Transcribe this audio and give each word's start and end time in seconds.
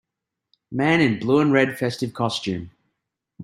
Man 0.71 0.99
in 0.99 1.19
blue 1.19 1.41
and 1.41 1.53
red 1.53 1.77
festive 1.77 2.11
costume. 2.11 2.71